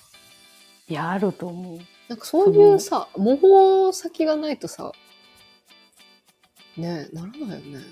[0.89, 1.77] いや、あると思う。
[2.09, 4.91] なんかそういうさ、模倣先がないとさ、
[6.75, 7.85] ねえ、ならないよね。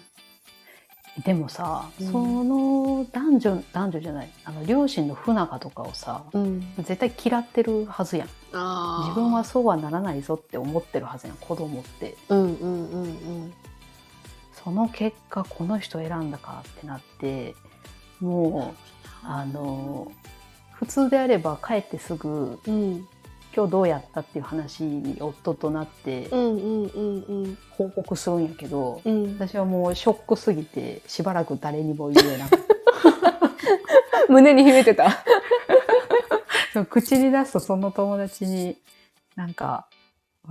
[1.23, 6.73] でもさ、うんその男女、男女じゃない、あの、両親の不仲とかをさ、うん。
[6.79, 8.27] 絶対嫌ってるはずやん。
[8.27, 12.17] 自分はそうはならないぞって思ってるはずやん、子供って。
[12.27, 13.53] うんうんうんうん。
[14.63, 17.55] その結果、この人選んだかってなって、
[18.19, 20.11] もう、あの、
[20.73, 23.07] 普通であれば帰ってすぐ、うん。
[23.53, 26.29] 今日どうやったっていう話に夫となって。
[26.29, 29.33] 報告するんやけど、うん。
[29.37, 32.65] 私はもうショックすぎてしばらく誰にも言えなかった。
[34.31, 35.23] 胸に秘めてた。
[36.89, 38.77] 口に出すとその友達に
[39.35, 39.87] なんか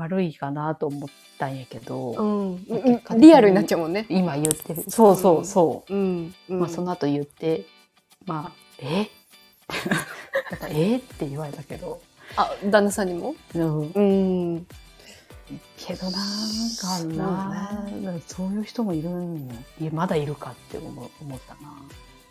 [0.01, 1.09] 悪いかなと思っ
[1.39, 3.21] たんやけど、うん。
[3.21, 4.07] リアルになっちゃうもんね。
[4.09, 4.85] 今言ってる。
[4.89, 5.95] そうそうそう。
[5.95, 6.35] うん。
[6.49, 6.61] うん。
[6.61, 7.67] まあその後言って、
[8.27, 9.11] まあ、え？
[10.57, 10.97] かえ？
[10.97, 12.01] って言われたけど、
[12.37, 13.35] あ、旦那さんにも？
[13.55, 14.01] うん、う
[14.59, 14.67] ん。
[15.77, 16.23] けどなん
[16.81, 17.89] かな。
[18.27, 21.83] そう,、そういう人もいるんいやまだいるかって思思ったな。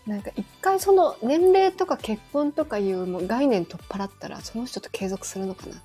[0.08, 5.76] なんか一回その年齢とか結婚とかいうもう概念取っ払ったらその人と継続するのかな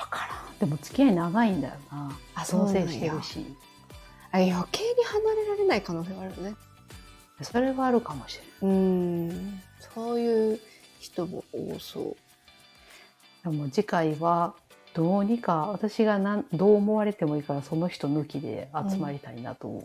[0.00, 0.58] わからん。
[0.58, 2.10] でも付き合い長いんだよな。
[2.34, 3.44] あ同棲してるし。
[4.32, 6.54] あ余計に離れられない可能性があるよね。
[7.42, 8.76] それはあるかもしれない。
[8.76, 9.60] うん。
[9.94, 10.60] そういう
[11.00, 12.16] 人も多そう。
[13.50, 14.54] でも次回は
[14.94, 19.82] どうにか私がなんどう思われてもいいからその人抜きで集まりたいなと思う、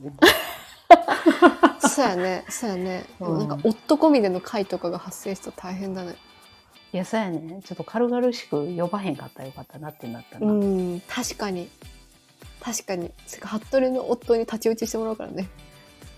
[1.87, 3.37] そうやねそうやね、うん。
[3.39, 6.15] なんか夫込みでの会とかが発生したら大変だね
[6.93, 7.61] いやそうやね。
[7.65, 11.69] ちょっと軽々しく呼ばへんかったらよかったなってなったな、うん確かに。
[12.61, 13.11] 確かに。
[13.27, 15.49] それか服部の夫に太刀打ちしてもらうからね。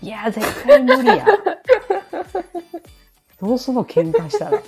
[0.00, 1.26] いや絶対無理や。
[3.40, 4.62] どうすんの喧嘩したら。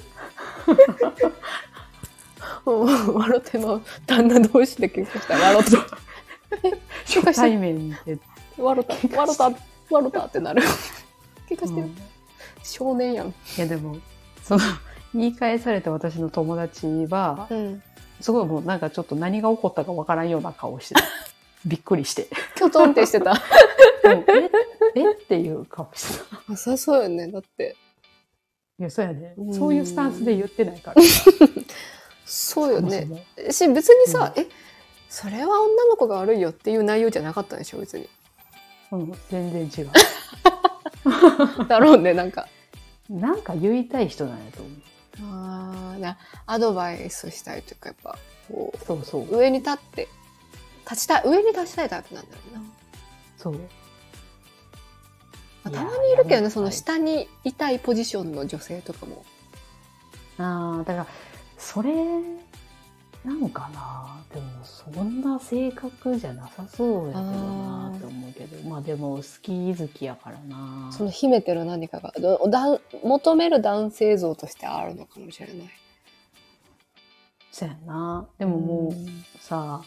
[2.67, 5.55] うん笑ってま旦那同士で喧嘩したら。
[5.55, 5.83] 笑って喧嘩
[7.07, 8.19] して初対面で、
[8.59, 9.17] 笑った。
[9.17, 9.53] 笑った。
[9.91, 10.63] 笑ったってなる。
[11.49, 11.97] 喧嘩してる、うん。
[12.63, 13.29] 少年やん。
[13.29, 13.97] いやでも
[14.43, 14.61] その
[15.15, 17.83] 言い返された私の友達はうん
[18.21, 21.03] すごいもうなんかちょっと何が起こったかわからんような顔してた
[21.65, 22.29] びっくりして。
[22.57, 23.33] きょとんってしてた。
[24.05, 25.01] え？
[25.01, 25.13] え？
[25.13, 26.53] っていう顔してた。
[26.53, 27.29] あそりゃそうよね。
[27.29, 27.77] だって。
[28.79, 29.35] いやそうやね。
[29.37, 29.55] うん。
[29.55, 31.03] そういうスタンスで言ってないから。
[32.25, 33.27] そうよね。
[33.51, 34.47] し別にさ、え？
[35.11, 38.09] それは女の子が悪いよっていう内容じゃなかったでしょ別に。
[38.93, 39.91] うん、全然違う。
[41.69, 42.49] だろうねなんか。
[43.11, 44.73] なんか言いたい人なんやと思う
[45.23, 49.23] あーなアドバイスしたいというかやっぱこそうそう。
[49.23, 50.09] う上に立って
[50.89, 52.63] 立ちたい上に立ちたいタイプなんだろうな、
[53.39, 53.61] そうま
[55.65, 59.25] あたまにいるけどねやその下にいたいポジションの女性とかも。
[60.39, 61.07] ああだから
[61.59, 61.93] それ
[63.25, 64.17] なんかな。
[64.35, 68.69] でもそんな性格じゃなさそうやけどなって思うけど。
[68.69, 70.91] まあでも好き好きやからな。
[70.93, 75.57] その秘めてる何かがどだん求める男性像としてあるのかもしれない。
[77.53, 78.27] そうやな。
[78.39, 79.83] でももう、さ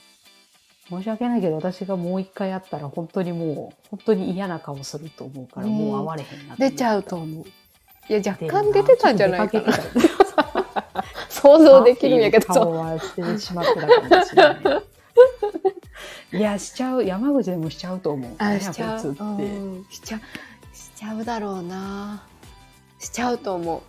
[0.90, 7.46] 申し訳ないけど私がもう一回会ったら本当にもう本当に嫌な顔すると思うから、うんもう会われへんな出ちゃうと思う。
[8.10, 10.50] いや若干出てたんじゃないかなちょっと出かけて
[11.30, 14.58] た想像できるんやけど顔はしてしまってたかもしれない。
[16.38, 17.04] いや、しちゃう。
[17.04, 18.32] 山口でもしちゃうと思う。
[18.38, 19.04] あしちゃう、し
[20.00, 20.22] ちゃう
[20.74, 22.24] しちゃうだろうな。
[22.98, 23.82] しちゃうと思う。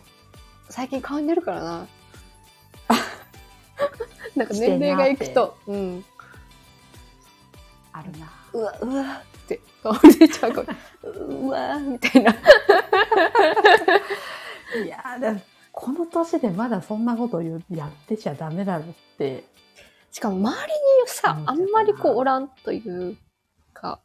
[0.69, 1.87] 最近顔に出るからな。
[4.35, 5.57] なんか年齢がいくと。
[5.69, 6.05] うん。
[7.93, 8.33] あるな。
[8.53, 9.61] うわうわって。
[9.81, 10.75] 顔に出ちゃうから。
[11.09, 12.33] うわみたいな。
[12.33, 12.35] い
[14.89, 15.41] やだこの
[16.15, 18.87] 年でまだそんなこと言うやってちゃダメだろっ
[19.19, 19.45] て。
[20.11, 23.17] しかも周りにさあんまりこうおらんという
[23.73, 23.99] か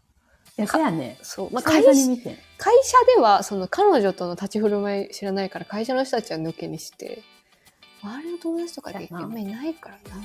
[0.58, 1.20] いや、そやね。
[1.22, 2.38] そう、まあ、久会社々に見てん。
[2.58, 7.22] 会社ではその彼女との立ち振る舞い知らないから会社の人たちは抜けにして
[8.02, 10.22] 周りの友達とかであんまりいないからな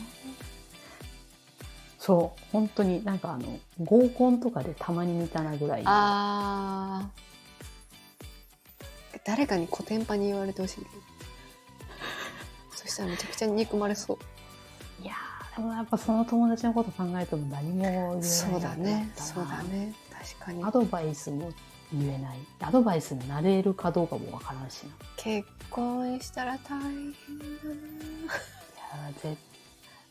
[1.98, 2.40] そう。
[2.52, 5.82] 本当になんかあの、合コンとかでたまに見たなぐらい。
[5.84, 10.86] あー誰かにコテンパに言われてほしいね
[12.74, 14.18] そしたらめちゃくちゃ憎まれそう。
[15.02, 19.12] いやーでもやっぱその友達のこと考えても何も言えないそうだね。
[19.16, 19.22] な。
[19.22, 19.94] そうだね。
[20.36, 20.64] 確かに。
[20.64, 21.52] アドバイスも
[21.92, 22.38] 言えない。
[22.60, 24.90] アドバイスになれるかどうかもわからんしな。
[25.16, 27.04] 結婚したら大変だな。
[27.04, 27.14] い
[29.06, 29.36] やーぜ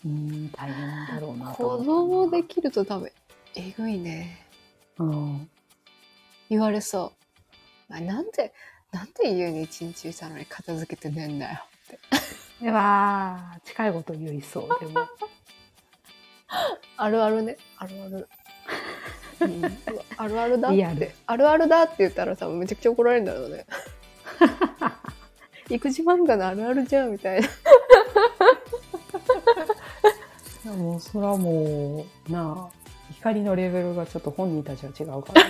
[0.06, 3.12] うん大変だろうなと子供できると多分
[3.56, 4.46] えぐいね。
[4.98, 5.50] うん。
[6.50, 7.14] 言われそ
[7.90, 7.94] う。
[7.94, 8.54] あなんで
[8.92, 12.00] なんで家に一日いたのに片付けてねえんだよって
[12.64, 15.06] では近いこと言いそうでも。
[16.96, 17.58] あるあるね。
[17.78, 18.28] あるある、
[19.42, 19.66] うん。
[20.16, 20.70] あるあるだ。
[20.70, 23.66] ってあるあるだって言ったら多分めちゃくちゃ怒られるんだろうね。
[25.70, 27.50] 育児漫画のあるあるじゃんみたいな。
[30.64, 32.84] でもそれはもうなあ
[33.16, 35.50] 光のレベルがちょっと本人たちは違うから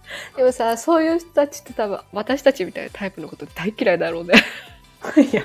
[0.34, 4.32] でもさそういう人たちって多分私たちみたいなタイプのこと大嫌いだろうね。
[5.30, 5.42] いや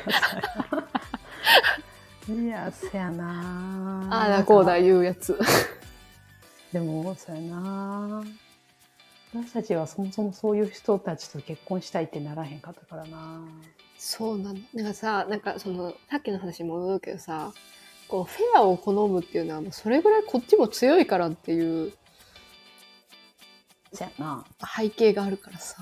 [2.28, 5.38] いやそやなああだこうだ言うやつ。
[6.72, 8.24] でもそうやな
[9.34, 13.42] 私たちはそもそもそういう人たちと結婚したいってならへんかったからな
[13.98, 17.52] そうなのなんかさなんかそのさっきの話も戻るけどさ
[18.08, 21.94] こうフェアを好むっていうのはもうそれぐらいこっちも強いからっていう
[23.94, 24.46] そやな
[24.78, 25.78] 背景があるからさ。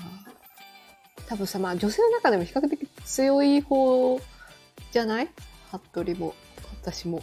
[1.26, 4.18] 多分さまあ女性の中でも比較的強い方
[4.92, 5.28] じゃない？
[5.70, 6.34] 服部も
[6.82, 7.22] 私も。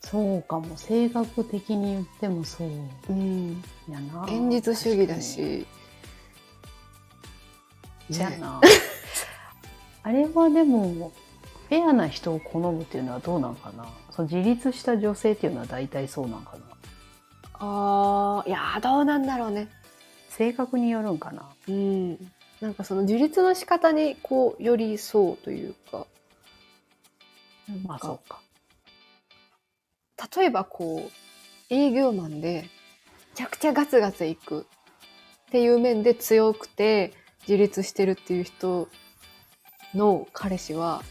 [0.00, 2.68] そうかも性格的に言ってもそう。
[3.08, 5.66] うん、やな現実主義だし、
[8.10, 8.60] じゃあな。
[10.04, 11.10] あれはでも
[11.68, 13.86] フェアな人を好むっていうのはどうなんかな？
[14.10, 16.58] その自立した女性っていうのは大体そうなんかな？
[17.54, 19.68] ああいやーどうなんだろうね。
[20.28, 21.48] 性格によるんかな？
[21.68, 22.18] うん
[22.64, 26.06] なんかその自立の仕方にこう寄りそうというか
[27.86, 28.28] まあそう。
[28.28, 28.40] か
[30.34, 32.68] 例えばこう営業マンでめ
[33.34, 34.64] ちゃくちゃガツガツいくっ
[35.50, 37.12] ていう面で強くて
[37.46, 38.88] 自立してるっていう人
[39.94, 41.02] の彼氏は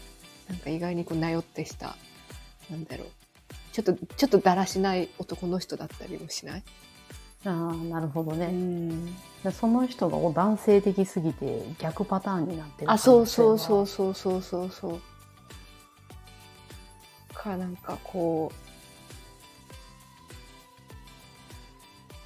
[0.48, 1.94] なんか意外にこうなよってした
[2.68, 3.06] なんだろう。
[3.70, 6.64] ちょっとちょっとだらしない男の人だったりもしない？
[7.46, 9.06] ああなるほどね、ん。
[9.42, 15.00] でその人が男性的すぎて逆パターンになってるあそうそうそううそうそうそうそう。
[17.34, 18.50] からなんかこ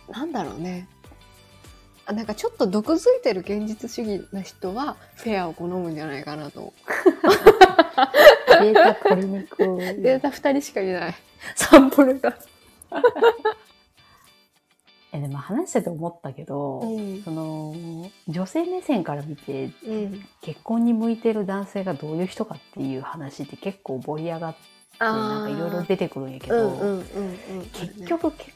[0.09, 0.89] うなんだろうね。
[2.07, 6.73] あなんかちょっと毒づいてる現実主義な人はフェアを好むんじゃないかなと。
[8.63, 9.67] データ取りにくい
[10.03, 11.15] データ2人しかいない。
[11.55, 12.35] サンプルが、
[15.13, 17.23] えでも話してて思ったけど、うん。
[17.23, 17.75] その
[18.29, 24.59] 女性目線から見てうん、結婚に向いてる男性がどういう人かっていう話って結構盛り上がって
[24.99, 27.03] なんかいろいろ出てくるんやけど、
[27.73, 28.53] 結局結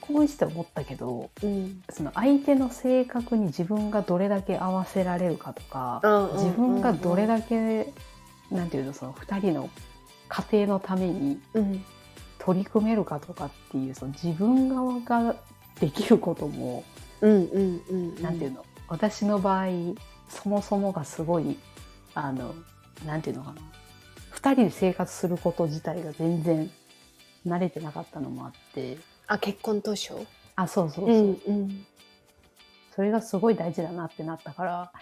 [0.00, 1.82] 婚して思ったけどうん。
[1.90, 6.00] その相手の性格に自分がどれだけ合わせられるかとか、
[6.34, 7.92] 自分がどれだけ
[8.50, 9.68] なんていうのその2人の
[10.28, 11.84] 家庭のためにうん。
[12.44, 15.34] 取り組めるかとかっていうその自分側が
[15.80, 16.84] できることも、
[17.20, 18.64] うんうんうんなんていうの？
[18.88, 19.66] 私の場合
[20.28, 21.56] そもそもがすごい
[22.14, 22.54] あの
[23.06, 23.60] なんていうのかな
[24.34, 26.70] ？2人で生活すること自体が全然
[27.46, 28.98] 慣れてなかったのもあって。
[29.26, 30.14] あ結婚当初？
[30.56, 31.86] あそうそうそう、うんうん。
[32.94, 34.92] それがすごい大事だなってなったから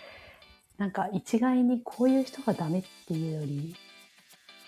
[0.78, 3.76] なんか一概にこういう人がダメっていうより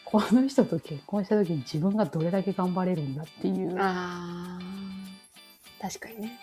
[0.04, 3.74] この人と結婚した時に自分がどれだけ頑張れるんだっていう
[5.84, 6.38] 確かにね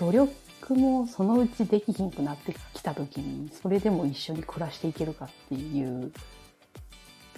[0.00, 0.32] 努力
[0.70, 6.10] もそのうちできひんくなってきた時にそれでも一緒に暮らしていけるかっていう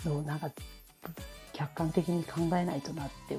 [0.04, 0.52] のをなんか
[1.52, 3.36] 客観的に考えないとなって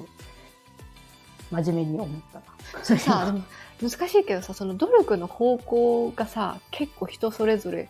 [1.50, 2.44] 真面目に思ったな。
[2.84, 3.34] それさ
[3.80, 7.88] 難しいけどさその努力の方向がさ結構人それぞれ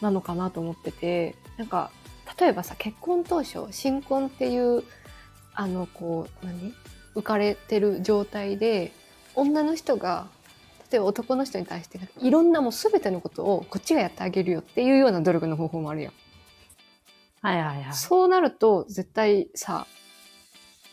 [0.00, 1.90] なのかなと思っててなんか
[2.38, 4.84] 例えばさ結婚当初新婚っていう
[5.56, 6.72] あのこう何？
[7.16, 8.92] 浮かれてる状態で
[9.34, 10.28] 女の人が
[10.92, 16.12] 例えば男の人に対していろんなもう全てのことをこっちがやってあげるよっていうような努力の方法もあるやん。
[17.42, 17.94] はいはいはい。
[17.94, 19.86] そうなると絶対さ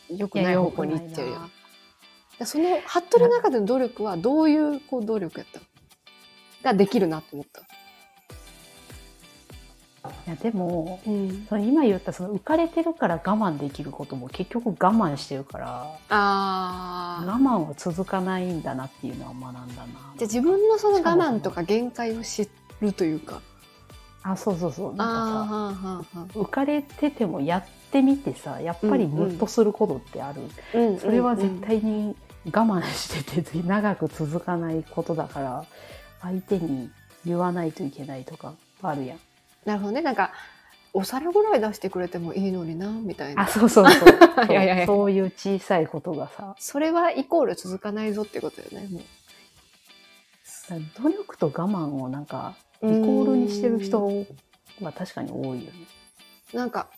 [0.08, 1.34] 良くない方向に行っちゃうよ。
[2.38, 5.66] でその服部の中での努力はどういうこう努力やったの？
[6.62, 7.62] ができるなと思った。
[10.26, 17.38] いやでもうん、その今言ったその浮かれてるから我慢できることも結局我慢してるから我ああ。
[17.38, 19.66] 慢は続かないんだなっていうのは学んだな。
[19.66, 22.48] じゃあ自分のその我慢とか限界を知
[22.80, 23.42] るというか。
[24.22, 30.40] あそうそうそうなんかさ浮かれててもやってみてさやっぱりムッとすることってある、
[30.72, 32.16] うんそれは絶対に
[32.46, 35.64] 我慢してて長く続かないことだから
[36.22, 36.90] 相手に
[37.26, 39.18] 言わないといけないとかあるやん
[39.64, 40.02] なるほどね。
[40.02, 40.32] なんか、
[40.92, 43.42] お皿ぐらい出してくれてもいいのにな、みたいな。
[43.42, 48.88] あそうそうそうそう いやいやいやそういう小さいことがさそれはイコール続かないぞってことよね。
[48.88, 54.06] もう努力と我慢をなんかイコールにしてる人
[54.80, 55.86] は確かに多いよね
[56.52, 56.88] なんか、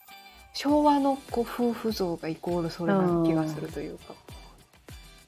[0.53, 4.15] 昭和のこう夫婦像がイコールそれな気がするというか。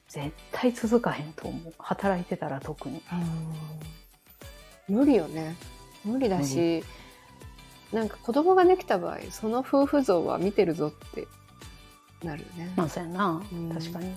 [0.09, 3.03] 絶対続かへんと思う働いてたら特に
[4.87, 5.55] 無理よね。
[6.03, 6.83] 無理だし、
[7.93, 11.27] なんか子供ができた場合、その夫婦像は見てるぞって
[12.23, 12.71] なるよね。
[12.75, 14.13] まあそうやな、うん確かに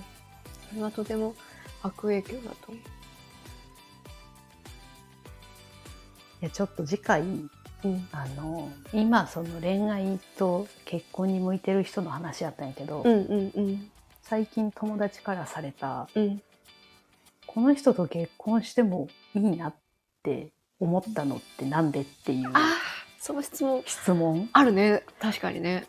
[0.69, 1.35] それはとても
[1.81, 2.79] 悪影響だと思い
[6.41, 7.49] やちょっと次回う。
[7.85, 8.07] うん。
[8.11, 13.91] あの今その恋愛と結婚に向いてる人の話やったんやけど、うんうんうん。
[14.21, 16.41] 最近友達からされたうん。
[17.47, 19.73] この人と結婚してもいいなっ
[20.23, 22.59] て思ったのってなんでっていうああ、
[23.23, 24.49] その質問質問？
[24.51, 25.01] あるね。
[25.21, 25.85] 確かにね。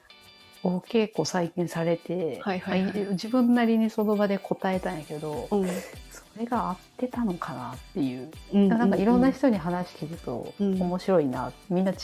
[0.63, 8.31] お稽古最近されて、はいはいはいまあ自分なりにその場で答えたんやけど、うんそれが合ってたのかなっていう。
[8.53, 11.97] うんなんかいろんな人に話聞くとうん面白いな、みんな違っ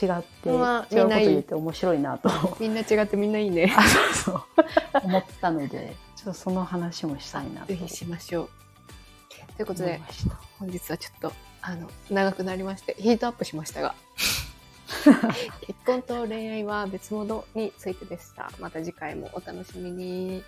[0.42, 3.72] て、まあ違うことみんないい言って面白いなと みんな違ってみんないいね。
[3.78, 4.42] あそうそう
[5.04, 8.48] 思ったのでちょっとその話もしたいなとぜひしましょう。
[9.56, 10.00] ということで。
[10.58, 13.94] 本日はちょっとあの長くなりましてヒートアップしましたが
[15.66, 18.50] 結婚と恋愛は別物についてでした。
[18.58, 20.42] また次回もお楽しみに。